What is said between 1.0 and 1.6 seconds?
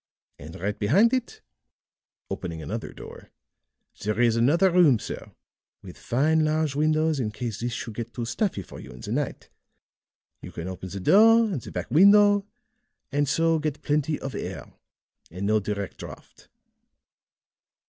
it,"